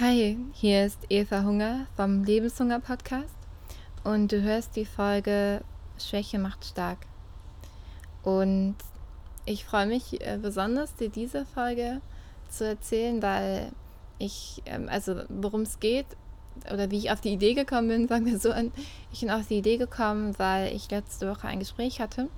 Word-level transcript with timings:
Hi, 0.00 0.38
hier 0.54 0.86
ist 0.86 0.98
Eva 1.10 1.42
Hunger 1.42 1.86
vom 1.94 2.24
Lebenshunger 2.24 2.80
Podcast 2.80 3.36
und 4.02 4.32
du 4.32 4.40
hörst 4.40 4.74
die 4.74 4.86
Folge 4.86 5.60
Schwäche 5.98 6.38
macht 6.38 6.64
stark. 6.64 7.00
Und 8.22 8.76
ich 9.44 9.66
freue 9.66 9.84
mich 9.84 10.18
äh, 10.22 10.38
besonders, 10.40 10.94
dir 10.94 11.10
diese 11.10 11.44
Folge 11.44 12.00
zu 12.48 12.66
erzählen, 12.66 13.20
weil 13.20 13.72
ich, 14.18 14.62
ähm, 14.64 14.88
also 14.88 15.20
worum 15.28 15.62
es 15.62 15.80
geht 15.80 16.06
oder 16.72 16.90
wie 16.90 16.96
ich 16.96 17.10
auf 17.10 17.20
die 17.20 17.34
Idee 17.34 17.52
gekommen 17.52 17.88
bin, 17.88 18.08
sagen 18.08 18.24
wir 18.24 18.38
so 18.38 18.52
an. 18.52 18.72
Ich 19.12 19.20
bin 19.20 19.30
auf 19.30 19.48
die 19.48 19.58
Idee 19.58 19.76
gekommen, 19.76 20.32
weil 20.38 20.74
ich 20.74 20.90
letzte 20.90 21.30
Woche 21.30 21.46
ein 21.46 21.58
Gespräch 21.58 22.00
hatte 22.00 22.30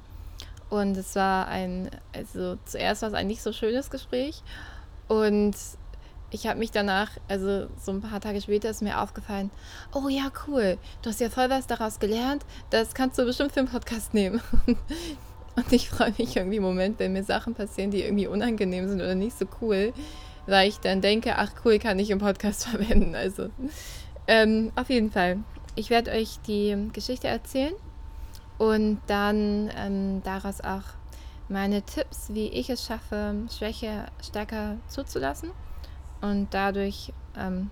und 0.69 0.97
es 0.97 1.15
war 1.15 1.47
ein, 1.47 1.91
also 2.13 2.57
zuerst 2.65 3.03
war 3.03 3.11
es 3.11 3.15
ein 3.15 3.29
nicht 3.29 3.41
so 3.41 3.53
schönes 3.53 3.89
Gespräch 3.89 4.43
und 5.07 5.55
ich 6.33 6.47
habe 6.47 6.59
mich 6.59 6.71
danach, 6.71 7.11
also 7.29 7.67
so 7.81 7.93
ein 7.93 8.01
paar 8.01 8.21
Tage 8.21 8.41
später 8.41 8.71
ist 8.71 8.83
mir 8.83 9.01
aufgefallen, 9.01 9.51
oh 9.93 10.09
ja, 10.09 10.33
cool, 10.47 10.79
du 11.03 11.11
hast 11.11 11.21
ja 11.21 11.29
voll 11.29 11.51
was 11.51 11.67
daraus 11.67 12.01
gelernt, 12.01 12.45
das 12.71 12.95
kannst 12.95 13.19
du 13.19 13.25
bestimmt 13.25 13.53
für 13.53 13.61
einen 13.61 13.69
Podcast 13.69 14.15
nehmen. 14.15 14.41
Und 15.55 15.71
ich 15.71 15.91
freue 15.91 16.15
mich 16.17 16.35
irgendwie 16.35 16.57
im 16.57 16.63
Moment, 16.63 16.99
wenn 16.99 17.13
mir 17.13 17.25
Sachen 17.25 17.55
passieren, 17.55 17.91
die 17.91 18.03
irgendwie 18.03 18.27
unangenehm 18.27 18.89
sind 18.89 19.03
oder 19.03 19.15
nicht 19.15 19.39
so 19.39 19.45
cool, 19.61 19.93
weil 20.47 20.69
ich 20.69 20.81
dann 20.81 21.03
denke, 21.03 21.37
ach 21.37 21.53
cool, 21.65 21.79
kann 21.79 21.99
ich 21.99 22.09
im 22.09 22.19
Podcast 22.19 22.65
verwenden. 22.69 23.15
Also 23.15 23.51
ähm, 24.27 24.73
auf 24.77 24.89
jeden 24.89 25.11
Fall. 25.11 25.39
Ich 25.75 25.91
werde 25.91 26.11
euch 26.13 26.39
die 26.47 26.89
Geschichte 26.95 27.29
erzählen 27.29 27.75
und 28.57 29.01
dann 29.07 29.71
ähm, 29.77 30.23
daraus 30.25 30.63
auch 30.63 30.85
meine 31.49 31.83
Tipps, 31.83 32.33
wie 32.33 32.49
ich 32.49 32.71
es 32.71 32.87
schaffe, 32.87 33.35
Schwäche 33.51 34.07
stärker 34.23 34.77
zuzulassen 34.89 35.51
und 36.23 36.49
dadurch 36.53 37.13
ähm, 37.37 37.71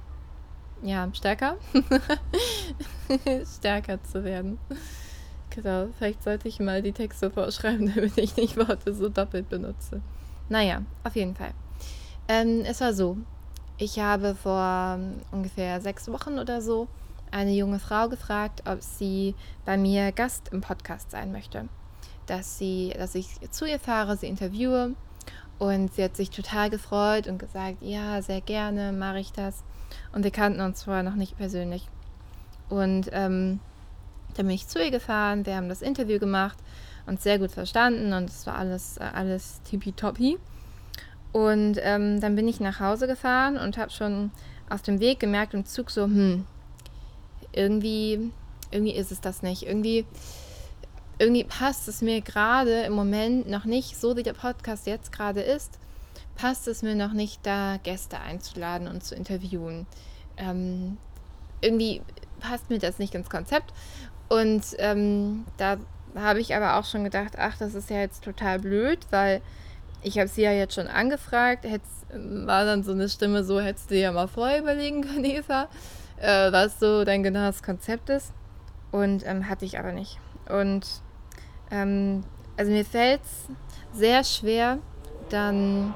ja 0.82 1.08
stärker 1.14 1.56
stärker 3.56 4.02
zu 4.04 4.22
werden. 4.24 4.58
Genau, 5.50 5.88
vielleicht 5.98 6.22
sollte 6.22 6.46
ich 6.46 6.60
mal 6.60 6.82
die 6.82 6.92
Texte 6.92 7.30
vorschreiben, 7.30 7.92
damit 7.94 8.18
ich 8.18 8.36
nicht 8.36 8.56
Worte 8.56 8.94
so 8.94 9.08
doppelt 9.08 9.48
benutze. 9.48 10.00
Naja, 10.48 10.82
auf 11.02 11.16
jeden 11.16 11.34
Fall. 11.34 11.52
Ähm, 12.28 12.62
es 12.64 12.80
war 12.80 12.92
so, 12.92 13.16
ich 13.78 13.98
habe 13.98 14.34
vor 14.34 14.96
um, 14.96 15.14
ungefähr 15.32 15.80
sechs 15.80 16.08
Wochen 16.08 16.38
oder 16.38 16.60
so 16.60 16.86
eine 17.30 17.52
junge 17.52 17.78
Frau 17.78 18.08
gefragt, 18.08 18.62
ob 18.66 18.82
sie 18.82 19.34
bei 19.64 19.76
mir 19.76 20.12
Gast 20.12 20.50
im 20.52 20.60
Podcast 20.60 21.10
sein 21.10 21.32
möchte. 21.32 21.68
Dass, 22.26 22.58
sie, 22.58 22.92
dass 22.96 23.14
ich 23.14 23.26
zu 23.50 23.64
ihr 23.64 23.80
fahre, 23.80 24.16
sie 24.16 24.26
interviewe. 24.26 24.94
Und 25.60 25.92
sie 25.94 26.02
hat 26.02 26.16
sich 26.16 26.30
total 26.30 26.70
gefreut 26.70 27.28
und 27.28 27.38
gesagt, 27.38 27.82
ja, 27.82 28.22
sehr 28.22 28.40
gerne 28.40 28.92
mache 28.92 29.20
ich 29.20 29.30
das. 29.30 29.62
Und 30.12 30.24
wir 30.24 30.30
kannten 30.30 30.62
uns 30.62 30.84
vorher 30.84 31.02
noch 31.02 31.16
nicht 31.16 31.36
persönlich. 31.36 31.86
Und 32.70 33.10
ähm, 33.12 33.60
dann 34.34 34.46
bin 34.46 34.54
ich 34.54 34.68
zu 34.68 34.82
ihr 34.82 34.90
gefahren, 34.90 35.44
wir 35.44 35.56
haben 35.56 35.68
das 35.68 35.82
Interview 35.82 36.18
gemacht 36.18 36.56
und 37.06 37.20
sehr 37.20 37.38
gut 37.38 37.50
verstanden 37.50 38.14
und 38.14 38.30
es 38.30 38.46
war 38.46 38.56
alles, 38.56 38.96
äh, 38.96 39.04
alles 39.12 39.60
tippitoppi. 39.64 40.38
Und 41.32 41.76
ähm, 41.82 42.22
dann 42.22 42.36
bin 42.36 42.48
ich 42.48 42.58
nach 42.60 42.80
Hause 42.80 43.06
gefahren 43.06 43.58
und 43.58 43.76
habe 43.76 43.90
schon 43.90 44.30
auf 44.70 44.80
dem 44.80 44.98
Weg 44.98 45.20
gemerkt 45.20 45.52
im 45.52 45.66
Zug 45.66 45.90
so, 45.90 46.04
hm, 46.04 46.46
irgendwie, 47.52 48.30
irgendwie 48.70 48.94
ist 48.94 49.12
es 49.12 49.20
das 49.20 49.42
nicht. 49.42 49.64
Irgendwie, 49.64 50.06
irgendwie 51.20 51.44
passt 51.44 51.86
es 51.86 52.00
mir 52.00 52.22
gerade 52.22 52.82
im 52.84 52.94
Moment 52.94 53.46
noch 53.46 53.66
nicht, 53.66 54.00
so 54.00 54.16
wie 54.16 54.22
der 54.22 54.32
Podcast 54.32 54.86
jetzt 54.86 55.12
gerade 55.12 55.42
ist, 55.42 55.78
passt 56.34 56.66
es 56.66 56.82
mir 56.82 56.94
noch 56.94 57.12
nicht, 57.12 57.44
da 57.44 57.76
Gäste 57.82 58.18
einzuladen 58.18 58.88
und 58.88 59.04
zu 59.04 59.14
interviewen. 59.14 59.86
Ähm, 60.38 60.96
irgendwie 61.60 62.00
passt 62.40 62.70
mir 62.70 62.78
das 62.78 62.98
nicht 62.98 63.14
ins 63.14 63.28
Konzept. 63.28 63.74
Und 64.30 64.62
ähm, 64.78 65.44
da 65.58 65.76
habe 66.14 66.40
ich 66.40 66.56
aber 66.56 66.76
auch 66.76 66.86
schon 66.86 67.04
gedacht, 67.04 67.34
ach, 67.36 67.58
das 67.58 67.74
ist 67.74 67.90
ja 67.90 67.98
jetzt 67.98 68.24
total 68.24 68.58
blöd, 68.58 69.00
weil 69.10 69.42
ich 70.02 70.18
habe 70.18 70.28
sie 70.28 70.40
ja 70.40 70.52
jetzt 70.52 70.74
schon 70.74 70.88
angefragt. 70.88 71.66
Hätt's, 71.66 72.06
war 72.14 72.64
dann 72.64 72.82
so 72.82 72.92
eine 72.92 73.10
Stimme 73.10 73.44
so, 73.44 73.60
hättest 73.60 73.90
du 73.90 73.98
ja 73.98 74.10
mal 74.10 74.26
vorher 74.26 74.60
überlegen 74.60 75.02
können, 75.02 75.24
Eva 75.26 75.68
äh, 76.16 76.50
was 76.50 76.80
so 76.80 77.04
dein 77.04 77.22
genaues 77.22 77.62
Konzept 77.62 78.08
ist. 78.08 78.32
Und 78.90 79.26
ähm, 79.26 79.50
hatte 79.50 79.66
ich 79.66 79.78
aber 79.78 79.92
nicht. 79.92 80.18
Und 80.48 80.86
ähm, 81.70 82.24
also 82.56 82.70
mir 82.72 82.84
fällt 82.84 83.22
es 83.22 83.48
sehr 83.92 84.24
schwer, 84.24 84.78
dann 85.30 85.94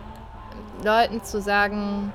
Leuten 0.84 1.22
zu 1.22 1.40
sagen, 1.40 2.12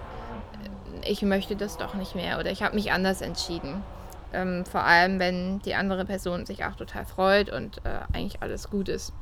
ich 1.05 1.21
möchte 1.21 1.55
das 1.55 1.77
doch 1.77 1.93
nicht 1.93 2.15
mehr 2.15 2.39
oder 2.39 2.51
ich 2.51 2.63
habe 2.63 2.75
mich 2.75 2.91
anders 2.91 3.21
entschieden. 3.21 3.83
Ähm, 4.31 4.65
vor 4.65 4.83
allem, 4.83 5.19
wenn 5.19 5.59
die 5.59 5.75
andere 5.75 6.05
Person 6.05 6.45
sich 6.45 6.63
auch 6.65 6.75
total 6.75 7.05
freut 7.05 7.49
und 7.51 7.79
äh, 7.85 7.99
eigentlich 8.13 8.41
alles 8.41 8.69
gut 8.69 8.87
ist. 8.89 9.13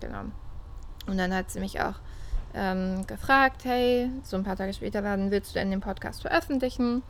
Genau. 0.00 0.24
Und 1.06 1.18
dann 1.18 1.34
hat 1.34 1.50
sie 1.50 1.60
mich 1.60 1.80
auch 1.80 1.94
ähm, 2.54 3.06
gefragt, 3.06 3.64
hey, 3.64 4.10
so 4.22 4.36
ein 4.36 4.44
paar 4.44 4.56
Tage 4.56 4.72
später, 4.72 5.04
wann 5.04 5.30
willst 5.30 5.54
du 5.54 5.58
denn 5.58 5.70
den 5.70 5.80
Podcast 5.80 6.22
veröffentlichen? 6.22 7.02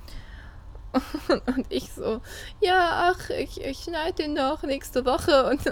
Und 1.28 1.66
ich 1.68 1.92
so, 1.92 2.20
ja, 2.60 3.12
ach, 3.12 3.30
ich, 3.30 3.60
ich 3.60 3.78
schneide 3.78 4.22
den 4.24 4.34
noch 4.34 4.62
nächste 4.62 5.04
Woche. 5.04 5.46
Und 5.50 5.66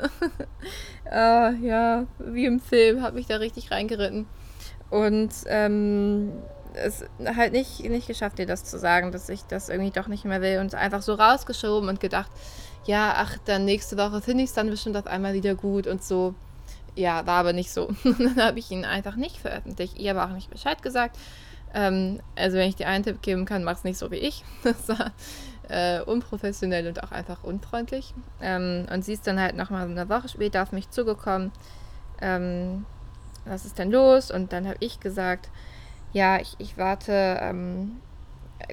äh, 1.11 1.55
ja, 1.67 2.07
wie 2.19 2.47
im 2.47 2.61
Film, 2.61 3.03
habe 3.03 3.21
ich 3.21 3.27
da 3.27 3.37
richtig 3.37 3.71
reingeritten. 3.71 4.27
Und 4.91 5.33
ähm, 5.47 6.33
es 6.75 7.05
halt 7.25 7.53
nicht, 7.53 7.81
nicht 7.81 8.07
geschafft, 8.07 8.39
dir 8.39 8.47
das 8.47 8.65
zu 8.65 8.79
sagen, 8.79 9.13
dass 9.13 9.29
ich 9.29 9.43
das 9.45 9.69
irgendwie 9.69 9.91
doch 9.91 10.09
nicht 10.09 10.25
mehr 10.25 10.43
will. 10.43 10.59
Und 10.59 10.75
einfach 10.75 11.03
so 11.03 11.15
rausgeschoben 11.15 11.89
und 11.89 12.01
gedacht, 12.01 12.31
ja, 12.87 13.15
ach, 13.17 13.39
dann 13.45 13.65
nächste 13.65 13.97
Woche 13.97 14.21
finde 14.21 14.45
ich 14.45 14.51
es 14.51 14.55
dann 14.55 14.71
bestimmt 14.71 14.97
auf 14.97 15.07
einmal 15.07 15.35
wieder 15.35 15.55
gut 15.55 15.87
und 15.87 16.03
so. 16.03 16.35
Ja, 16.97 17.27
war 17.27 17.41
aber 17.41 17.53
nicht 17.53 17.73
so. 17.73 17.89
dann 18.05 18.37
habe 18.37 18.59
ich 18.59 18.71
ihn 18.71 18.85
einfach 18.85 19.17
nicht 19.17 19.39
veröffentlicht. 19.39 19.99
Ihr 19.99 20.13
aber 20.13 20.31
auch 20.31 20.35
nicht 20.35 20.51
Bescheid 20.51 20.83
gesagt. 20.83 21.17
Ähm, 21.75 22.21
also 22.37 22.57
wenn 22.57 22.69
ich 22.69 22.77
dir 22.77 22.89
einen 22.89 23.05
Tipp 23.05 23.21
geben 23.21 23.45
kann, 23.45 23.65
mach 23.65 23.77
es 23.77 23.85
nicht 23.85 23.99
so 23.99 24.11
wie 24.11 24.17
ich. 24.17 24.45
Das 24.63 24.89
war 24.89 25.13
äh, 25.69 26.01
unprofessionell 26.03 26.87
und 26.87 27.03
auch 27.03 27.11
einfach 27.13 27.43
unfreundlich. 27.43 28.15
Ähm, 28.41 28.87
und 28.93 29.05
sie 29.05 29.13
ist 29.13 29.27
dann 29.27 29.41
halt 29.41 29.57
nochmal 29.57 29.85
eine 29.91 30.09
Woche 30.09 30.29
später 30.29 30.63
auf 30.63 30.73
mich 30.73 30.91
zugekommen. 30.91 31.53
Ähm, 32.23 32.87
was 33.45 33.65
ist 33.65 33.79
denn 33.79 33.91
los? 33.91 34.31
Und 34.31 34.53
dann 34.53 34.67
habe 34.67 34.77
ich 34.81 35.01
gesagt, 35.01 35.51
ja, 36.13 36.41
ich, 36.41 36.55
ich 36.59 36.79
warte 36.79 37.39
ähm, 37.41 37.97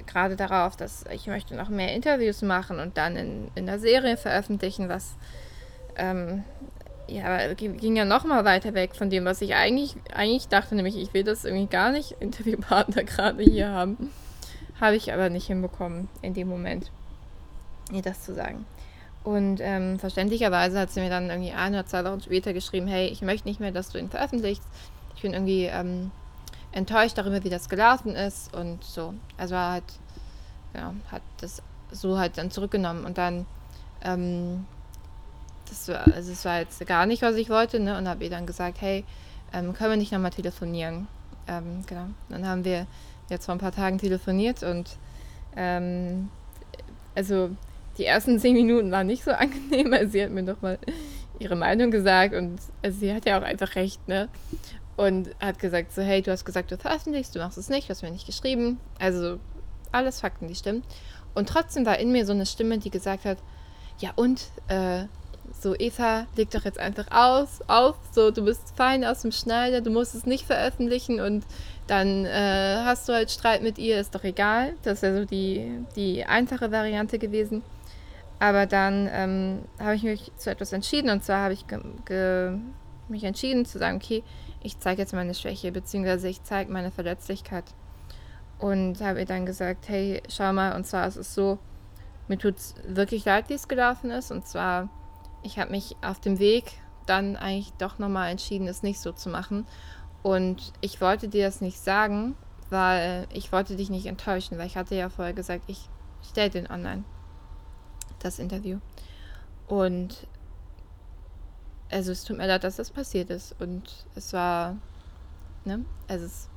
gerade 0.06 0.36
darauf, 0.36 0.76
dass 0.76 1.04
ich 1.12 1.26
möchte 1.26 1.56
noch 1.56 1.68
mehr 1.68 1.92
Interviews 1.94 2.42
machen 2.42 2.78
und 2.78 2.96
dann 2.96 3.16
in, 3.16 3.50
in 3.54 3.66
der 3.66 3.78
Serie 3.78 4.16
veröffentlichen, 4.16 4.88
was 4.88 5.16
ähm, 5.96 6.44
ja, 7.08 7.52
ging 7.54 7.96
ja 7.96 8.04
noch 8.04 8.24
mal 8.24 8.44
weiter 8.44 8.74
weg 8.74 8.94
von 8.94 9.10
dem, 9.10 9.24
was 9.24 9.40
ich 9.40 9.54
eigentlich, 9.54 9.96
eigentlich 10.14 10.48
dachte, 10.48 10.74
nämlich 10.74 10.96
ich 10.96 11.12
will 11.14 11.24
das 11.24 11.44
irgendwie 11.44 11.66
gar 11.66 11.92
nicht 11.92 12.12
Interviewpartner 12.20 13.04
gerade 13.04 13.42
hier 13.42 13.70
haben. 13.70 14.10
Habe 14.80 14.96
ich 14.96 15.12
aber 15.12 15.30
nicht 15.30 15.46
hinbekommen 15.46 16.08
in 16.22 16.34
dem 16.34 16.48
Moment, 16.48 16.90
ihr 17.92 18.02
das 18.02 18.22
zu 18.22 18.34
sagen. 18.34 18.64
Und 19.24 19.60
ähm, 19.60 19.98
verständlicherweise 20.00 20.80
hat 20.80 20.90
sie 20.90 21.00
mir 21.00 21.10
dann 21.10 21.30
irgendwie 21.30 21.52
ein 21.52 21.74
oder 21.74 21.86
zwei 21.86 22.04
Wochen 22.04 22.20
später 22.20 22.52
geschrieben, 22.52 22.88
hey, 22.88 23.06
ich 23.06 23.22
möchte 23.22 23.46
nicht 23.46 23.60
mehr, 23.60 23.70
dass 23.70 23.90
du 23.90 23.98
ihn 23.98 24.10
veröffentlichst. 24.10 24.64
Ich 25.14 25.22
bin 25.22 25.32
irgendwie 25.32 25.66
ähm, 25.66 26.10
enttäuscht 26.72 27.18
darüber, 27.18 27.44
wie 27.44 27.50
das 27.50 27.68
gelaufen 27.68 28.16
ist 28.16 28.54
und 28.56 28.82
so. 28.82 29.14
Also 29.36 29.56
halt, 29.56 29.84
ja, 30.74 30.92
hat 31.10 31.22
das 31.40 31.62
so 31.92 32.18
halt 32.18 32.36
dann 32.36 32.50
zurückgenommen 32.50 33.04
und 33.04 33.18
dann 33.18 33.46
ähm, 34.02 34.66
das 35.72 35.88
war, 35.88 36.06
also 36.14 36.32
es 36.32 36.44
war 36.44 36.60
jetzt 36.60 36.84
gar 36.86 37.06
nicht, 37.06 37.22
was 37.22 37.36
ich 37.36 37.48
wollte, 37.48 37.80
ne? 37.80 37.96
Und 37.96 38.08
habe 38.08 38.24
ihr 38.24 38.30
dann 38.30 38.46
gesagt, 38.46 38.80
hey, 38.80 39.04
ähm, 39.52 39.72
können 39.72 39.90
wir 39.90 39.96
nicht 39.96 40.12
nochmal 40.12 40.30
telefonieren? 40.30 41.08
Ähm, 41.48 41.84
genau. 41.86 42.06
Dann 42.28 42.46
haben 42.46 42.64
wir 42.64 42.86
jetzt 43.30 43.46
vor 43.46 43.54
ein 43.54 43.58
paar 43.58 43.72
Tagen 43.72 43.98
telefoniert 43.98 44.62
und 44.62 44.90
ähm, 45.56 46.28
also 47.14 47.50
die 47.98 48.04
ersten 48.04 48.38
zehn 48.38 48.54
Minuten 48.54 48.90
waren 48.90 49.06
nicht 49.06 49.24
so 49.24 49.30
angenehm. 49.32 49.92
Also 49.92 50.12
sie 50.12 50.22
hat 50.22 50.30
mir 50.30 50.42
nochmal 50.42 50.78
ihre 51.38 51.56
Meinung 51.56 51.90
gesagt 51.90 52.34
und 52.34 52.58
also 52.82 52.98
sie 52.98 53.12
hat 53.12 53.26
ja 53.26 53.38
auch 53.38 53.42
einfach 53.42 53.74
recht, 53.74 54.06
ne? 54.08 54.28
Und 54.96 55.30
hat 55.40 55.58
gesagt 55.58 55.92
so, 55.92 56.02
hey, 56.02 56.20
du 56.20 56.30
hast 56.30 56.44
gesagt, 56.44 56.70
du 56.70 56.76
veröffentlichst, 56.76 57.34
du 57.34 57.38
machst 57.38 57.56
es 57.56 57.70
nicht, 57.70 57.88
du 57.88 57.90
hast 57.90 58.02
mir 58.02 58.10
nicht 58.10 58.26
geschrieben. 58.26 58.78
Also 58.98 59.38
alles 59.90 60.20
Fakten, 60.20 60.48
die 60.48 60.54
stimmen. 60.54 60.82
Und 61.34 61.48
trotzdem 61.48 61.86
war 61.86 61.98
in 61.98 62.12
mir 62.12 62.26
so 62.26 62.32
eine 62.32 62.44
Stimme, 62.44 62.78
die 62.78 62.90
gesagt 62.90 63.24
hat, 63.24 63.38
ja 63.98 64.10
und, 64.16 64.50
äh, 64.68 65.04
so, 65.62 65.74
Eva, 65.78 66.26
leg 66.36 66.50
doch 66.50 66.64
jetzt 66.64 66.78
einfach 66.78 67.06
aus, 67.10 67.60
auf, 67.68 67.96
so, 68.12 68.30
du 68.30 68.44
bist 68.44 68.74
fein 68.76 69.04
aus 69.04 69.22
dem 69.22 69.32
Schneider, 69.32 69.80
du 69.80 69.90
musst 69.90 70.14
es 70.14 70.26
nicht 70.26 70.44
veröffentlichen 70.44 71.20
und 71.20 71.44
dann 71.86 72.24
äh, 72.26 72.76
hast 72.84 73.08
du 73.08 73.12
halt 73.12 73.30
Streit 73.30 73.62
mit 73.62 73.78
ihr, 73.78 74.00
ist 74.00 74.14
doch 74.14 74.24
egal. 74.24 74.74
Das 74.82 75.02
wäre 75.02 75.20
so 75.20 75.24
die, 75.24 75.84
die 75.96 76.24
einfache 76.24 76.70
Variante 76.70 77.18
gewesen. 77.18 77.62
Aber 78.38 78.66
dann 78.66 79.08
ähm, 79.12 79.58
habe 79.78 79.94
ich 79.94 80.02
mich 80.02 80.32
zu 80.36 80.50
etwas 80.50 80.72
entschieden 80.72 81.10
und 81.10 81.24
zwar 81.24 81.44
habe 81.44 81.54
ich 81.54 81.64
mich 83.08 83.24
entschieden 83.24 83.64
zu 83.64 83.78
sagen, 83.78 83.96
okay, 83.96 84.24
ich 84.62 84.78
zeige 84.78 85.02
jetzt 85.02 85.12
meine 85.12 85.34
Schwäche, 85.34 85.72
beziehungsweise 85.72 86.28
ich 86.28 86.42
zeige 86.42 86.72
meine 86.72 86.90
Verletzlichkeit. 86.90 87.64
und 88.62 89.00
habe 89.00 89.20
ihr 89.20 89.26
dann 89.26 89.44
gesagt, 89.44 89.88
hey, 89.88 90.22
schau 90.28 90.52
mal, 90.52 90.74
und 90.76 90.86
zwar 90.86 91.06
ist 91.08 91.16
es 91.16 91.34
so, 91.34 91.58
mir 92.28 92.38
tut 92.38 92.56
es 92.56 92.74
wirklich 92.86 93.24
leid, 93.24 93.48
wie 93.48 93.54
es 93.54 93.66
gelaufen 93.66 94.10
ist. 94.10 94.30
Und 94.30 94.46
zwar, 94.46 94.88
ich 95.42 95.58
habe 95.58 95.70
mich 95.70 95.96
auf 96.02 96.20
dem 96.20 96.38
Weg 96.38 96.72
dann 97.06 97.36
eigentlich 97.36 97.72
doch 97.74 97.98
nochmal 97.98 98.30
entschieden, 98.30 98.68
es 98.68 98.82
nicht 98.82 99.00
so 99.00 99.12
zu 99.12 99.28
machen. 99.28 99.66
Und 100.22 100.72
ich 100.80 101.00
wollte 101.00 101.28
dir 101.28 101.46
das 101.46 101.60
nicht 101.60 101.78
sagen, 101.78 102.36
weil 102.70 103.26
ich 103.32 103.52
wollte 103.52 103.76
dich 103.76 103.90
nicht 103.90 104.06
enttäuschen, 104.06 104.56
weil 104.58 104.66
ich 104.66 104.76
hatte 104.76 104.94
ja 104.94 105.08
vorher 105.08 105.34
gesagt, 105.34 105.64
ich 105.66 105.88
stelle 106.22 106.50
den 106.50 106.70
online, 106.70 107.04
das 108.20 108.38
Interview. 108.38 108.78
Und 109.66 110.26
also 111.90 112.12
es 112.12 112.24
tut 112.24 112.38
mir 112.38 112.46
leid, 112.46 112.64
dass 112.64 112.76
das 112.76 112.90
passiert 112.90 113.30
ist. 113.30 113.54
Und 113.60 114.06
es 114.14 114.32
war, 114.32 114.76
ne, 115.64 115.84
also 116.08 116.24
es, 116.24 116.48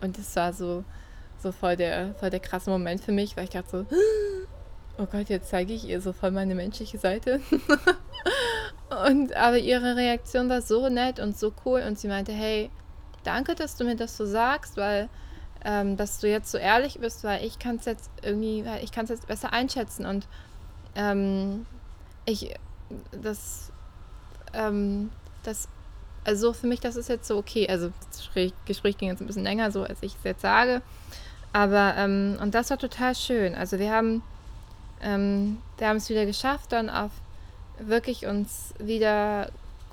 und 0.00 0.18
es 0.18 0.34
war 0.36 0.52
so, 0.52 0.84
so 1.38 1.52
voll 1.52 1.76
der, 1.76 2.14
voll 2.14 2.30
der 2.30 2.40
krasse 2.40 2.70
Moment 2.70 3.00
für 3.00 3.12
mich, 3.12 3.36
weil 3.36 3.44
ich 3.44 3.50
dachte 3.50 3.86
so, 3.88 3.96
oh 4.98 5.06
Gott, 5.06 5.28
jetzt 5.28 5.50
zeige 5.50 5.72
ich 5.72 5.88
ihr 5.88 6.00
so 6.00 6.12
voll 6.12 6.30
meine 6.30 6.54
menschliche 6.54 6.98
Seite. 6.98 7.40
und 9.06 9.34
aber 9.34 9.58
ihre 9.58 9.96
Reaktion 9.96 10.48
war 10.48 10.60
so 10.60 10.88
nett 10.88 11.20
und 11.20 11.38
so 11.38 11.52
cool 11.64 11.82
und 11.86 11.98
sie 11.98 12.08
meinte, 12.08 12.32
hey, 12.32 12.70
danke, 13.22 13.54
dass 13.54 13.76
du 13.76 13.84
mir 13.84 13.96
das 13.96 14.16
so 14.16 14.26
sagst, 14.26 14.76
weil 14.76 15.08
ähm, 15.64 15.96
dass 15.96 16.20
du 16.20 16.28
jetzt 16.28 16.50
so 16.50 16.58
ehrlich 16.58 16.98
bist, 17.00 17.24
weil 17.24 17.44
ich 17.44 17.58
kann 17.58 17.76
es 17.76 17.84
jetzt 17.84 18.10
irgendwie, 18.22 18.64
ich 18.82 18.92
kann 18.92 19.04
es 19.04 19.10
jetzt 19.10 19.26
besser 19.26 19.52
einschätzen 19.52 20.06
und 20.06 20.26
ähm, 20.94 21.66
ich 22.26 22.54
das 23.10 23.72
ähm, 24.54 25.10
das 25.42 25.68
also 26.24 26.52
für 26.52 26.66
mich 26.66 26.80
das 26.80 26.96
ist 26.96 27.08
jetzt 27.08 27.26
so 27.26 27.36
okay, 27.38 27.68
also 27.68 27.92
das 28.10 28.30
Gespräch 28.66 28.98
ging 28.98 29.08
jetzt 29.08 29.20
ein 29.20 29.26
bisschen 29.26 29.44
länger 29.44 29.70
so, 29.70 29.82
als 29.82 30.02
ich 30.02 30.14
es 30.14 30.24
jetzt 30.24 30.42
sage, 30.42 30.82
aber 31.52 31.94
ähm, 31.96 32.38
und 32.40 32.54
das 32.54 32.70
war 32.70 32.78
total 32.78 33.14
schön. 33.14 33.54
Also 33.54 33.78
wir 33.78 33.92
haben 33.92 34.22
ähm, 35.02 35.58
wir 35.78 35.88
haben 35.88 35.96
es 35.96 36.08
wieder 36.08 36.26
geschafft, 36.26 36.72
dann 36.72 36.90
auf 36.90 37.10
wirklich 37.78 38.26
uns 38.26 38.74
wieder, 38.78 39.50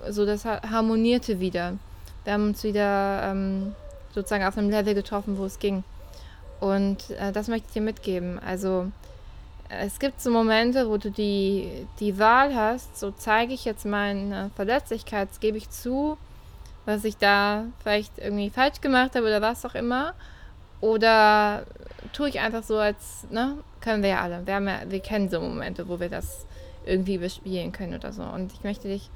so 0.09 0.25
das 0.25 0.45
harmonierte 0.45 1.39
wieder. 1.39 1.73
Wir 2.23 2.33
haben 2.33 2.47
uns 2.47 2.63
wieder 2.63 3.31
ähm, 3.31 3.75
sozusagen 4.13 4.45
auf 4.45 4.57
einem 4.57 4.69
Level 4.69 4.95
getroffen, 4.95 5.37
wo 5.37 5.45
es 5.45 5.59
ging. 5.59 5.83
Und 6.59 7.09
äh, 7.11 7.31
das 7.31 7.47
möchte 7.47 7.67
ich 7.67 7.73
dir 7.73 7.81
mitgeben. 7.81 8.39
Also 8.39 8.91
es 9.69 9.99
gibt 9.99 10.21
so 10.21 10.31
Momente, 10.31 10.89
wo 10.89 10.97
du 10.97 11.11
die, 11.11 11.87
die 11.99 12.17
Wahl 12.19 12.55
hast, 12.55 12.99
so 12.99 13.11
zeige 13.11 13.53
ich 13.53 13.65
jetzt 13.65 13.85
meine 13.85 14.51
Verletzlichkeit, 14.55 15.29
gebe 15.39 15.57
ich 15.57 15.69
zu, 15.69 16.17
was 16.85 17.03
ich 17.03 17.17
da 17.17 17.65
vielleicht 17.81 18.17
irgendwie 18.17 18.49
falsch 18.49 18.81
gemacht 18.81 19.15
habe 19.15 19.25
oder 19.25 19.41
was 19.41 19.65
auch 19.65 19.75
immer. 19.75 20.13
Oder 20.81 21.65
tue 22.13 22.29
ich 22.29 22.39
einfach 22.39 22.63
so, 22.63 22.77
als, 22.77 23.25
ne, 23.29 23.57
können 23.81 24.03
wir 24.03 24.09
ja 24.09 24.21
alle. 24.21 24.45
Wir, 24.45 24.55
haben 24.55 24.67
ja, 24.67 24.81
wir 24.87 24.99
kennen 24.99 25.29
so 25.29 25.39
Momente, 25.39 25.87
wo 25.87 25.99
wir 25.99 26.09
das 26.09 26.45
irgendwie 26.85 27.17
bespielen 27.17 27.71
können 27.71 27.95
oder 27.95 28.11
so. 28.11 28.23
Und 28.23 28.53
ich 28.53 28.63
möchte 28.63 28.87
dich 28.87 29.09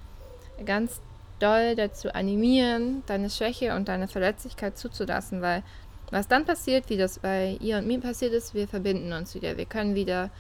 ganz 0.66 1.00
doll 1.40 1.76
dazu 1.76 2.14
animieren, 2.14 3.04
deine 3.06 3.30
Schwäche 3.30 3.76
und 3.76 3.88
deine 3.88 4.08
Verletzlichkeit 4.08 4.78
zuzulassen, 4.78 5.42
weil 5.42 5.64
was 6.12 6.28
dann 6.28 6.46
passiert, 6.46 6.90
wie 6.90 6.98
das 6.98 7.20
bei 7.20 7.58
ihr 7.62 7.78
und 7.78 7.88
mir 7.88 8.00
passiert 8.00 8.34
ist, 8.34 8.54
wir 8.54 8.68
verbinden 8.68 9.14
uns 9.14 9.36
wieder. 9.36 9.58
Wir 9.58 9.66
können 9.66 9.96
wieder 9.96 10.32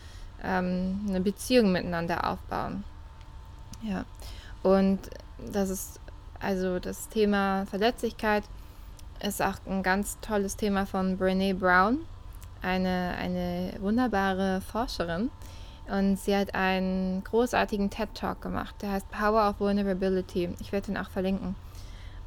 ähm, 0.44 1.06
eine 1.08 1.22
Beziehung 1.22 1.72
miteinander 1.72 2.30
aufbauen. 2.30 2.84
Ja. 3.84 4.06
Und 4.64 5.00
das 5.52 5.70
ist 5.70 6.00
also 6.40 6.80
das 6.80 7.08
Thema 7.10 7.66
Verletzlichkeit 7.68 8.44
ist 9.22 9.42
auch 9.42 9.56
ein 9.68 9.84
ganz 9.84 10.18
tolles 10.22 10.56
Thema 10.56 10.86
von 10.86 11.18
Brene 11.18 11.54
Brown, 11.54 12.00
eine, 12.62 13.16
eine 13.18 13.74
wunderbare 13.80 14.62
Forscherin. 14.62 15.30
Und 15.90 16.18
sie 16.18 16.36
hat 16.36 16.54
einen 16.54 17.24
großartigen 17.24 17.90
TED-Talk 17.90 18.42
gemacht, 18.42 18.76
der 18.82 18.92
heißt 18.92 19.10
Power 19.10 19.50
of 19.50 19.60
Vulnerability. 19.60 20.50
Ich 20.60 20.72
werde 20.72 20.92
ihn 20.92 20.98
auch 20.98 21.10
verlinken. 21.10 21.56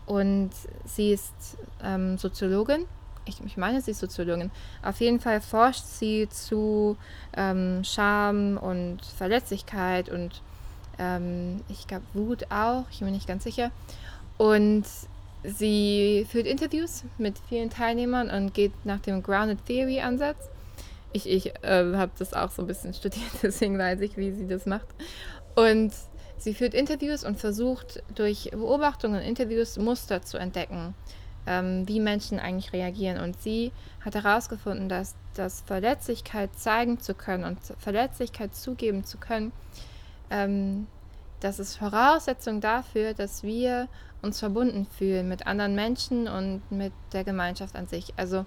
Und 0.07 0.51
sie 0.85 1.13
ist 1.13 1.57
ähm, 1.83 2.19
Soziologin. 2.19 2.87
Ich, 3.25 3.41
ich, 3.45 3.57
meine, 3.57 3.81
sie 3.81 3.93
ist 3.93 4.01
Soziologin. 4.01 4.51
Auf 4.83 5.01
jeden 5.01 5.21
Fall 5.21 5.41
forscht 5.41 5.85
sie 5.85 6.29
zu 6.29 6.97
ähm, 7.37 7.83
Scham 7.85 8.59
und 8.59 8.99
Verletzlichkeit 9.17 10.09
und 10.09 10.43
ähm, 10.99 11.61
ich 11.69 11.87
glaube 11.87 12.05
Wut 12.15 12.51
auch, 12.51 12.85
ich 12.91 12.99
bin 12.99 13.07
mir 13.07 13.15
nicht 13.15 13.29
ganz 13.29 13.45
sicher. 13.45 13.71
Und 14.39 14.85
Sie 15.45 16.27
führt 16.31 16.47
Interviews 16.47 17.05
mit 17.19 17.39
vielen 17.49 17.71
Teilnehmern 17.71 18.31
und 18.31 18.55
geht 18.55 18.73
nach 18.85 19.01
dem 19.01 19.23
Grounded 19.23 19.65
Theory 19.67 20.01
Ansatz. 20.01 20.49
Ich, 21.13 21.29
ich 21.29 21.55
äh, 21.63 21.95
habe 21.95 22.13
das 22.19 22.33
auch 22.33 22.51
so 22.51 22.63
ein 22.63 22.69
bisschen 22.69 22.95
studiert, 22.95 23.31
deswegen 23.43 23.79
weiß 23.79 24.01
ich, 24.01 24.17
wie 24.17 24.33
sie 24.33 24.47
das 24.47 24.67
macht. 24.67 24.87
Und 25.55 25.93
sie 26.39 26.55
führt 26.55 26.75
Interviews 26.75 27.25
und 27.25 27.39
versucht 27.39 28.03
durch 28.15 28.51
Beobachtungen 28.53 29.21
und 29.21 29.27
Interviews 29.27 29.77
Muster 29.79 30.23
zu 30.23 30.39
entdecken, 30.39 30.95
ähm, 31.47 31.87
wie 31.89 31.99
Menschen 31.99 32.39
eigentlich 32.39 32.73
reagieren. 32.73 33.21
Und 33.21 33.41
sie 33.43 33.73
hat 34.01 34.15
herausgefunden, 34.15 34.89
dass 34.89 35.17
das 35.35 35.63
Verletzlichkeit 35.63 36.51
zeigen 36.57 37.01
zu 37.01 37.15
können 37.15 37.45
und 37.45 37.59
Verletzlichkeit 37.79 38.55
zugeben 38.55 39.05
zu 39.05 39.19
können, 39.19 39.53
ähm, 40.31 40.87
das 41.43 41.59
ist 41.59 41.77
Voraussetzung 41.77 42.61
dafür, 42.61 43.15
dass 43.15 43.43
wir 43.43 43.89
uns 44.23 44.39
verbunden 44.39 44.87
fühlen 44.87 45.29
mit 45.29 45.47
anderen 45.47 45.75
Menschen 45.75 46.29
und 46.29 46.63
mit 46.71 46.93
der 47.13 47.25
Gemeinschaft 47.25 47.75
an 47.75 47.89
sich. 47.89 48.15
Also 48.17 48.47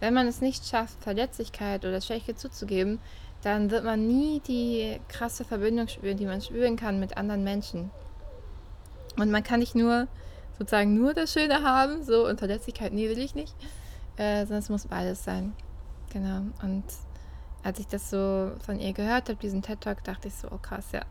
wenn 0.00 0.12
man 0.14 0.26
es 0.26 0.40
nicht 0.40 0.66
schafft, 0.66 1.00
Verletzlichkeit 1.02 1.84
oder 1.84 2.00
Schwäche 2.00 2.34
zuzugeben, 2.34 2.98
dann 3.42 3.70
wird 3.70 3.84
man 3.84 4.06
nie 4.06 4.40
die 4.40 4.98
krasse 5.08 5.44
Verbindung 5.44 5.86
spüren, 5.86 6.16
die 6.16 6.26
man 6.26 6.40
spüren 6.40 6.76
kann 6.76 6.98
mit 6.98 7.16
anderen 7.16 7.44
Menschen. 7.44 7.90
Und 9.16 9.30
man 9.30 9.44
kann 9.44 9.60
nicht 9.60 9.76
nur 9.76 10.08
sozusagen 10.58 10.94
nur 10.94 11.14
das 11.14 11.32
Schöne 11.32 11.62
haben, 11.62 12.02
so 12.02 12.26
und 12.26 12.38
Verletzlichkeit, 12.38 12.92
nee, 12.92 13.08
will 13.08 13.18
ich 13.18 13.34
nicht, 13.34 13.54
äh, 14.16 14.40
sondern 14.40 14.58
es 14.58 14.70
muss 14.70 14.86
beides 14.86 15.22
sein. 15.22 15.52
Genau. 16.12 16.42
Und 16.62 16.84
als 17.62 17.78
ich 17.78 17.86
das 17.86 18.10
so 18.10 18.52
von 18.64 18.80
ihr 18.80 18.92
gehört 18.92 19.28
habe, 19.28 19.36
diesen 19.36 19.62
TED 19.62 19.80
Talk, 19.80 20.02
dachte 20.02 20.28
ich 20.28 20.34
so, 20.34 20.48
oh 20.50 20.58
krass, 20.58 20.86
ja. 20.92 21.02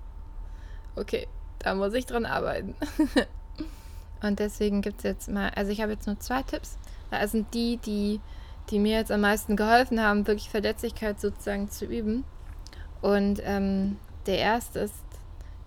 Okay, 0.95 1.27
da 1.59 1.73
muss 1.73 1.93
ich 1.93 2.05
dran 2.05 2.25
arbeiten. 2.25 2.75
Und 4.21 4.39
deswegen 4.39 4.81
gibt 4.81 4.99
es 4.99 5.03
jetzt 5.03 5.29
mal, 5.29 5.49
also 5.49 5.71
ich 5.71 5.81
habe 5.81 5.91
jetzt 5.91 6.07
nur 6.07 6.19
zwei 6.19 6.43
Tipps. 6.43 6.77
Da 7.11 7.27
sind 7.27 7.53
die, 7.53 7.77
die, 7.77 8.21
die 8.69 8.79
mir 8.79 8.97
jetzt 8.97 9.11
am 9.11 9.21
meisten 9.21 9.55
geholfen 9.55 10.01
haben, 10.01 10.27
wirklich 10.27 10.49
Verletzlichkeit 10.49 11.19
sozusagen 11.19 11.69
zu 11.69 11.85
üben. 11.85 12.23
Und 13.01 13.41
ähm, 13.43 13.97
der 14.25 14.37
erste 14.37 14.79
ist, 14.79 14.95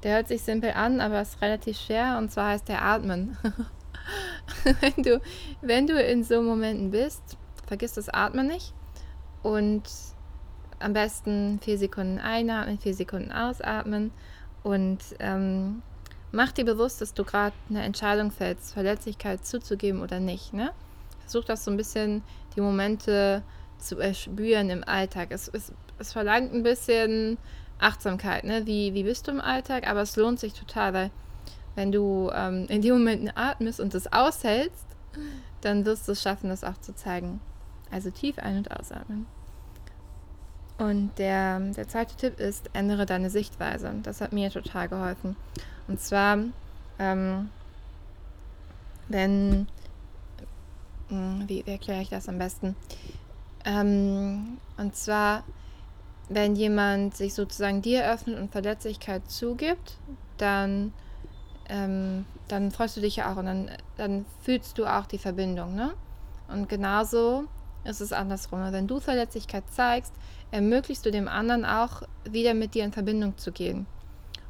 der 0.02 0.14
hört 0.14 0.28
sich 0.28 0.42
simpel 0.42 0.72
an, 0.72 1.00
aber 1.00 1.20
ist 1.20 1.42
relativ 1.42 1.78
schwer 1.78 2.16
und 2.18 2.30
zwar 2.30 2.50
heißt 2.50 2.68
der 2.68 2.82
Atmen. 2.82 3.36
wenn, 4.80 5.02
du, 5.02 5.20
wenn 5.60 5.86
du 5.86 6.00
in 6.00 6.24
so 6.24 6.40
Momenten 6.40 6.90
bist, 6.90 7.36
vergiss 7.66 7.94
das 7.94 8.08
Atmen 8.08 8.46
nicht 8.46 8.72
und 9.42 9.82
am 10.78 10.92
besten 10.92 11.58
vier 11.60 11.78
Sekunden 11.78 12.18
einatmen, 12.18 12.78
vier 12.78 12.94
Sekunden 12.94 13.32
ausatmen 13.32 14.12
und 14.66 14.98
ähm, 15.20 15.80
mach 16.32 16.50
dir 16.50 16.64
bewusst, 16.64 17.00
dass 17.00 17.14
du 17.14 17.22
gerade 17.22 17.54
eine 17.70 17.84
Entscheidung 17.84 18.32
fällst, 18.32 18.74
Verletzlichkeit 18.74 19.46
zuzugeben 19.46 20.02
oder 20.02 20.18
nicht. 20.18 20.52
Ne? 20.52 20.72
Versuch 21.20 21.44
das 21.44 21.64
so 21.64 21.70
ein 21.70 21.76
bisschen, 21.76 22.24
die 22.56 22.60
Momente 22.60 23.44
zu 23.78 24.00
erspüren 24.00 24.68
im 24.70 24.82
Alltag. 24.82 25.28
Es, 25.30 25.46
es, 25.46 25.72
es 26.00 26.12
verlangt 26.12 26.52
ein 26.52 26.64
bisschen 26.64 27.38
Achtsamkeit. 27.78 28.42
Ne? 28.42 28.66
Wie, 28.66 28.92
wie 28.92 29.04
bist 29.04 29.28
du 29.28 29.30
im 29.30 29.40
Alltag? 29.40 29.88
Aber 29.88 30.02
es 30.02 30.16
lohnt 30.16 30.40
sich 30.40 30.52
total, 30.52 30.92
weil 30.92 31.10
wenn 31.76 31.92
du 31.92 32.32
ähm, 32.34 32.66
in 32.68 32.82
den 32.82 32.92
Momenten 32.92 33.30
atmest 33.36 33.78
und 33.78 33.94
es 33.94 34.12
aushältst, 34.12 34.86
dann 35.60 35.84
wirst 35.84 36.08
du 36.08 36.12
es 36.12 36.22
schaffen, 36.22 36.48
das 36.48 36.64
auch 36.64 36.78
zu 36.80 36.92
zeigen. 36.92 37.40
Also 37.92 38.10
tief 38.10 38.40
ein- 38.40 38.58
und 38.58 38.76
ausatmen. 38.76 39.26
Und 40.78 41.12
der, 41.18 41.58
der 41.58 41.88
zweite 41.88 42.16
Tipp 42.16 42.38
ist, 42.38 42.68
ändere 42.74 43.06
deine 43.06 43.30
Sichtweise. 43.30 43.94
Das 44.02 44.20
hat 44.20 44.32
mir 44.32 44.50
total 44.50 44.88
geholfen. 44.88 45.36
Und 45.88 46.00
zwar, 46.00 46.38
ähm, 46.98 47.50
wenn, 49.08 49.68
hm, 51.08 51.44
wie, 51.46 51.62
erkläre 51.66 52.02
ich 52.02 52.10
das 52.10 52.28
am 52.28 52.38
besten? 52.38 52.76
Ähm, 53.64 54.58
und 54.76 54.94
zwar, 54.94 55.44
wenn 56.28 56.56
jemand 56.56 57.16
sich 57.16 57.32
sozusagen 57.32 57.80
dir 57.80 58.04
öffnet 58.10 58.38
und 58.38 58.52
Verletzlichkeit 58.52 59.30
zugibt, 59.30 59.96
dann, 60.36 60.92
ähm, 61.70 62.26
dann 62.48 62.70
freust 62.70 62.98
du 62.98 63.00
dich 63.00 63.16
ja 63.16 63.32
auch 63.32 63.36
und 63.38 63.46
dann, 63.46 63.70
dann 63.96 64.26
fühlst 64.42 64.76
du 64.76 64.84
auch 64.84 65.06
die 65.06 65.18
Verbindung. 65.18 65.74
Ne? 65.74 65.94
Und 66.48 66.68
genauso 66.68 67.44
ist 67.84 68.00
es 68.00 68.12
andersrum. 68.12 68.60
Wenn 68.72 68.86
du 68.86 69.00
Verletzlichkeit 69.00 69.64
zeigst, 69.70 70.12
ermöglichst 70.50 71.04
du 71.04 71.10
dem 71.10 71.28
anderen 71.28 71.64
auch 71.64 72.02
wieder 72.24 72.54
mit 72.54 72.74
dir 72.74 72.84
in 72.84 72.92
Verbindung 72.92 73.36
zu 73.38 73.52
gehen. 73.52 73.86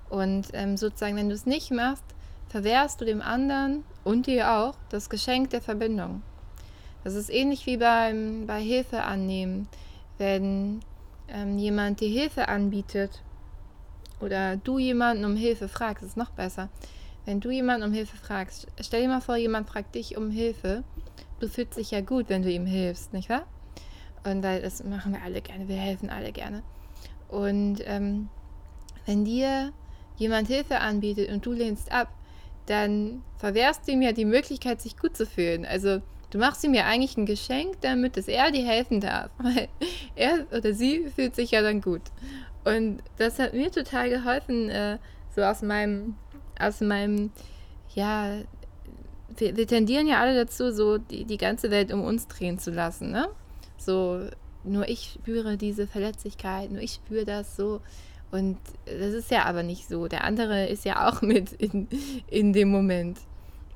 Und 0.08 0.48
ähm, 0.52 0.76
sozusagen, 0.76 1.16
wenn 1.16 1.28
du 1.28 1.34
es 1.34 1.46
nicht 1.46 1.70
machst, 1.70 2.04
verwehrst 2.48 3.00
du 3.00 3.04
dem 3.04 3.22
anderen 3.22 3.84
und 4.04 4.26
dir 4.26 4.52
auch 4.52 4.74
das 4.88 5.10
Geschenk 5.10 5.50
der 5.50 5.60
Verbindung. 5.60 6.22
Das 7.04 7.14
ist 7.14 7.30
ähnlich 7.30 7.66
wie 7.66 7.76
beim, 7.76 8.46
bei 8.46 8.60
Hilfe 8.60 9.02
annehmen. 9.02 9.68
Wenn 10.18 10.80
ähm, 11.28 11.58
jemand 11.58 12.00
dir 12.00 12.08
Hilfe 12.08 12.48
anbietet 12.48 13.22
oder 14.20 14.56
du 14.56 14.78
jemanden 14.78 15.24
um 15.24 15.36
Hilfe 15.36 15.68
fragst, 15.68 16.04
ist 16.04 16.16
noch 16.16 16.30
besser. 16.30 16.68
Wenn 17.24 17.40
du 17.40 17.50
jemanden 17.50 17.88
um 17.88 17.92
Hilfe 17.92 18.16
fragst, 18.16 18.68
stell 18.80 19.02
dir 19.02 19.08
mal 19.08 19.20
vor, 19.20 19.36
jemand 19.36 19.68
fragt 19.68 19.94
dich 19.94 20.16
um 20.16 20.30
Hilfe. 20.30 20.84
Du 21.40 21.48
fühlst 21.48 21.76
dich 21.76 21.90
ja 21.90 22.00
gut, 22.00 22.28
wenn 22.28 22.42
du 22.42 22.50
ihm 22.50 22.66
hilfst, 22.66 23.12
nicht 23.12 23.28
wahr? 23.28 23.46
Und 24.26 24.42
weil 24.42 24.60
das 24.60 24.82
machen 24.82 25.12
wir 25.12 25.22
alle 25.22 25.40
gerne, 25.40 25.68
wir 25.68 25.76
helfen 25.76 26.10
alle 26.10 26.32
gerne. 26.32 26.62
Und 27.28 27.78
ähm, 27.84 28.28
wenn 29.04 29.24
dir 29.24 29.72
jemand 30.16 30.48
Hilfe 30.48 30.80
anbietet 30.80 31.30
und 31.30 31.46
du 31.46 31.52
lehnst 31.52 31.92
ab, 31.92 32.08
dann 32.66 33.22
verwehrst 33.38 33.86
du 33.86 33.92
ihm 33.92 34.02
ja 34.02 34.10
die 34.10 34.24
Möglichkeit, 34.24 34.82
sich 34.82 34.96
gut 34.96 35.16
zu 35.16 35.26
fühlen. 35.26 35.64
Also 35.64 36.02
du 36.30 36.38
machst 36.38 36.64
ihm 36.64 36.74
ja 36.74 36.86
eigentlich 36.86 37.16
ein 37.16 37.26
Geschenk, 37.26 37.80
damit 37.82 38.16
es 38.16 38.26
er 38.26 38.50
dir 38.50 38.66
helfen 38.66 39.00
darf. 39.00 39.30
Weil 39.38 39.68
er 40.16 40.46
oder 40.50 40.74
sie 40.74 41.06
fühlt 41.14 41.36
sich 41.36 41.52
ja 41.52 41.62
dann 41.62 41.80
gut. 41.80 42.02
Und 42.64 43.04
das 43.18 43.38
hat 43.38 43.54
mir 43.54 43.70
total 43.70 44.10
geholfen, 44.10 44.70
äh, 44.70 44.98
so 45.36 45.42
aus 45.42 45.62
meinem, 45.62 46.16
aus 46.58 46.80
meinem, 46.80 47.30
ja, 47.94 48.38
wir, 49.36 49.56
wir, 49.56 49.68
tendieren 49.68 50.08
ja 50.08 50.18
alle 50.20 50.34
dazu, 50.34 50.72
so 50.72 50.98
die, 50.98 51.24
die 51.24 51.36
ganze 51.36 51.70
Welt 51.70 51.92
um 51.92 52.02
uns 52.02 52.26
drehen 52.26 52.58
zu 52.58 52.72
lassen, 52.72 53.12
ne? 53.12 53.28
So, 53.78 54.28
nur 54.64 54.88
ich 54.88 55.12
spüre 55.14 55.56
diese 55.56 55.86
Verletzlichkeit, 55.86 56.70
nur 56.70 56.82
ich 56.82 56.94
spüre 56.94 57.24
das 57.24 57.56
so. 57.56 57.80
Und 58.30 58.58
das 58.84 59.14
ist 59.14 59.30
ja 59.30 59.44
aber 59.44 59.62
nicht 59.62 59.88
so. 59.88 60.08
Der 60.08 60.24
andere 60.24 60.66
ist 60.66 60.84
ja 60.84 61.08
auch 61.08 61.22
mit 61.22 61.52
in, 61.52 61.88
in 62.26 62.52
dem 62.52 62.68
Moment. 62.68 63.18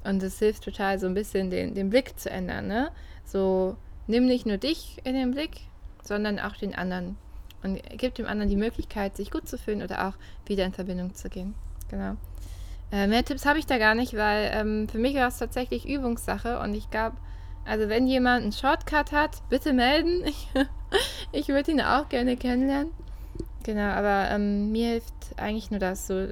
Und 0.04 0.22
es 0.22 0.38
hilft 0.38 0.64
total, 0.64 0.98
so 0.98 1.06
ein 1.06 1.14
bisschen 1.14 1.50
den, 1.50 1.74
den 1.74 1.90
Blick 1.90 2.18
zu 2.18 2.30
ändern. 2.30 2.66
Ne? 2.66 2.90
So, 3.24 3.76
nimm 4.06 4.26
nicht 4.26 4.46
nur 4.46 4.56
dich 4.56 4.98
in 5.04 5.14
den 5.14 5.30
Blick, 5.30 5.60
sondern 6.02 6.38
auch 6.38 6.56
den 6.56 6.74
anderen. 6.74 7.16
Und 7.62 7.80
gib 7.98 8.14
dem 8.14 8.26
anderen 8.26 8.48
die 8.48 8.56
Möglichkeit, 8.56 9.16
sich 9.16 9.30
gut 9.30 9.46
zu 9.46 9.58
fühlen 9.58 9.82
oder 9.82 10.08
auch 10.08 10.14
wieder 10.46 10.64
in 10.64 10.72
Verbindung 10.72 11.14
zu 11.14 11.28
gehen. 11.28 11.54
Genau. 11.90 12.16
Äh, 12.90 13.06
mehr 13.06 13.24
Tipps 13.24 13.44
habe 13.44 13.58
ich 13.58 13.66
da 13.66 13.78
gar 13.78 13.94
nicht, 13.94 14.16
weil 14.16 14.50
ähm, 14.52 14.88
für 14.88 14.98
mich 14.98 15.14
war 15.14 15.28
es 15.28 15.38
tatsächlich 15.38 15.86
Übungssache 15.86 16.58
und 16.60 16.74
ich 16.74 16.90
glaube, 16.90 17.16
also 17.70 17.88
wenn 17.88 18.08
jemand 18.08 18.42
einen 18.42 18.52
Shortcut 18.52 19.12
hat, 19.12 19.48
bitte 19.48 19.72
melden. 19.72 20.24
Ich, 21.32 21.46
ich 21.46 21.48
würde 21.50 21.70
ihn 21.70 21.80
auch 21.80 22.08
gerne 22.08 22.36
kennenlernen. 22.36 22.90
Genau, 23.62 23.92
aber 23.92 24.28
ähm, 24.32 24.72
mir 24.72 24.88
hilft 24.88 25.14
eigentlich 25.36 25.70
nur 25.70 25.78
das, 25.78 26.08
so 26.08 26.26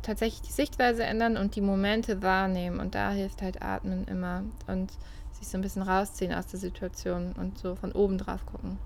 tatsächlich 0.00 0.40
die 0.40 0.52
Sichtweise 0.52 1.04
ändern 1.04 1.36
und 1.36 1.56
die 1.56 1.60
Momente 1.60 2.22
wahrnehmen. 2.22 2.80
Und 2.80 2.94
da 2.94 3.10
hilft 3.10 3.42
halt 3.42 3.60
Atmen 3.60 4.06
immer 4.06 4.44
und 4.66 4.90
sich 5.32 5.46
so 5.46 5.58
ein 5.58 5.60
bisschen 5.60 5.82
rausziehen 5.82 6.32
aus 6.32 6.46
der 6.46 6.58
Situation 6.58 7.34
und 7.38 7.58
so 7.58 7.74
von 7.74 7.92
oben 7.92 8.16
drauf 8.16 8.46
gucken. 8.46 8.78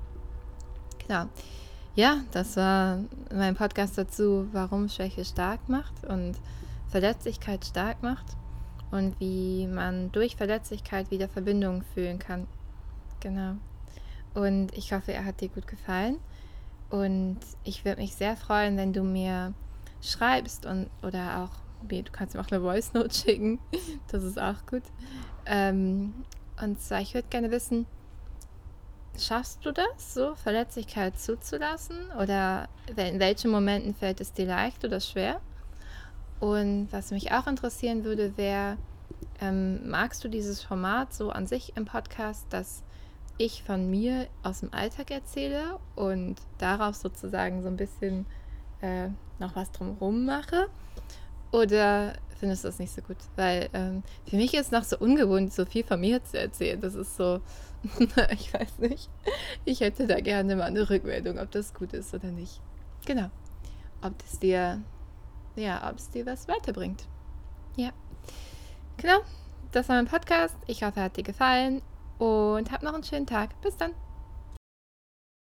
Genau. 1.06 1.26
Ja, 1.94 2.16
das 2.32 2.56
war 2.56 2.98
mein 3.32 3.54
Podcast 3.54 3.96
dazu, 3.96 4.48
warum 4.50 4.88
Schwäche 4.88 5.24
stark 5.24 5.68
macht 5.68 6.04
und 6.04 6.34
Verletzlichkeit 6.88 7.64
stark 7.64 8.02
macht 8.02 8.26
und 8.90 9.18
wie 9.20 9.66
man 9.66 10.12
durch 10.12 10.36
Verletzlichkeit 10.36 11.10
wieder 11.10 11.28
Verbindungen 11.28 11.82
fühlen 11.94 12.18
kann. 12.18 12.46
Genau. 13.20 13.56
Und 14.34 14.76
ich 14.76 14.92
hoffe, 14.92 15.12
er 15.12 15.24
hat 15.24 15.40
dir 15.40 15.48
gut 15.48 15.66
gefallen. 15.66 16.18
Und 16.90 17.38
ich 17.64 17.84
würde 17.84 18.00
mich 18.00 18.14
sehr 18.14 18.36
freuen, 18.36 18.76
wenn 18.76 18.92
du 18.92 19.02
mir 19.02 19.54
schreibst 20.00 20.66
und 20.66 20.88
oder 21.02 21.42
auch, 21.42 21.88
du 21.88 22.12
kannst 22.12 22.34
mir 22.34 22.40
auch 22.40 22.50
eine 22.50 22.60
Voice 22.60 22.92
Note 22.92 23.14
schicken. 23.14 23.58
Das 24.08 24.22
ist 24.22 24.38
auch 24.38 24.66
gut. 24.66 24.82
Ähm, 25.46 26.14
und 26.62 26.80
zwar, 26.80 27.00
ich 27.00 27.14
würde 27.14 27.28
gerne 27.28 27.50
wissen, 27.50 27.86
schaffst 29.18 29.64
du 29.64 29.72
das, 29.72 30.14
so 30.14 30.34
Verletzlichkeit 30.34 31.18
zuzulassen? 31.18 32.10
Oder 32.20 32.68
in 32.96 33.18
welchen 33.18 33.50
Momenten 33.50 33.94
fällt 33.94 34.20
es 34.20 34.32
dir 34.32 34.46
leicht 34.46 34.84
oder 34.84 35.00
schwer? 35.00 35.40
Und 36.40 36.88
was 36.90 37.10
mich 37.10 37.32
auch 37.32 37.46
interessieren 37.46 38.04
würde, 38.04 38.36
wäre, 38.36 38.76
ähm, 39.40 39.88
magst 39.88 40.22
du 40.24 40.28
dieses 40.28 40.62
Format 40.62 41.14
so 41.14 41.30
an 41.30 41.46
sich 41.46 41.76
im 41.76 41.84
Podcast, 41.84 42.46
dass 42.50 42.82
ich 43.38 43.62
von 43.62 43.90
mir 43.90 44.26
aus 44.42 44.60
dem 44.60 44.72
Alltag 44.72 45.10
erzähle 45.10 45.78
und 45.94 46.36
darauf 46.58 46.94
sozusagen 46.94 47.62
so 47.62 47.68
ein 47.68 47.76
bisschen 47.76 48.26
äh, 48.80 49.08
noch 49.38 49.56
was 49.56 49.70
drumherum 49.72 50.24
mache? 50.24 50.68
Oder 51.52 52.14
findest 52.38 52.64
du 52.64 52.68
das 52.68 52.78
nicht 52.78 52.94
so 52.94 53.02
gut? 53.02 53.16
Weil 53.36 53.68
ähm, 53.72 54.02
für 54.26 54.36
mich 54.36 54.54
ist 54.54 54.66
es 54.66 54.72
noch 54.72 54.84
so 54.84 54.98
ungewohnt, 54.98 55.52
so 55.52 55.64
viel 55.64 55.84
von 55.84 56.00
mir 56.00 56.22
zu 56.24 56.38
erzählen. 56.38 56.80
Das 56.80 56.94
ist 56.94 57.16
so, 57.16 57.40
ich 58.30 58.52
weiß 58.52 58.78
nicht. 58.78 59.10
Ich 59.64 59.80
hätte 59.80 60.06
da 60.06 60.20
gerne 60.20 60.56
mal 60.56 60.64
eine 60.64 60.88
Rückmeldung, 60.88 61.38
ob 61.38 61.50
das 61.50 61.74
gut 61.74 61.92
ist 61.92 62.14
oder 62.14 62.28
nicht. 62.28 62.60
Genau. 63.04 63.30
Ob 64.02 64.14
es 64.24 64.38
dir, 64.38 64.82
ja, 65.56 65.88
ob 65.90 65.98
es 65.98 66.10
dir 66.10 66.26
was 66.26 66.48
weiterbringt. 66.48 67.06
Ja. 67.76 67.90
Genau. 68.96 69.18
Das 69.72 69.88
war 69.88 69.96
mein 69.96 70.06
Podcast. 70.06 70.56
Ich 70.66 70.82
hoffe, 70.82 71.00
er 71.00 71.04
hat 71.04 71.16
dir 71.16 71.24
gefallen 71.24 71.82
und 72.18 72.70
hab 72.70 72.82
noch 72.82 72.94
einen 72.94 73.04
schönen 73.04 73.26
Tag. 73.26 73.60
Bis 73.60 73.76
dann. 73.76 73.92